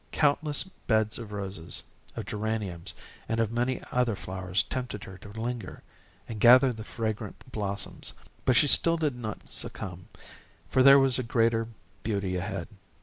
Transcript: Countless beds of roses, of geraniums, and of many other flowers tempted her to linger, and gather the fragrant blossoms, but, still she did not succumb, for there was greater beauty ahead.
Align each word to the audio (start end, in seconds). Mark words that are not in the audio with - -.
Countless 0.11 0.63
beds 0.63 1.19
of 1.19 1.31
roses, 1.31 1.83
of 2.15 2.25
geraniums, 2.25 2.95
and 3.29 3.39
of 3.39 3.51
many 3.51 3.83
other 3.91 4.15
flowers 4.15 4.63
tempted 4.63 5.03
her 5.03 5.19
to 5.19 5.27
linger, 5.39 5.83
and 6.27 6.39
gather 6.39 6.73
the 6.73 6.83
fragrant 6.83 7.51
blossoms, 7.51 8.15
but, 8.43 8.55
still 8.55 8.97
she 8.97 9.01
did 9.01 9.15
not 9.15 9.47
succumb, 9.47 10.07
for 10.67 10.81
there 10.81 10.97
was 10.97 11.19
greater 11.19 11.67
beauty 12.01 12.35
ahead. 12.35 12.67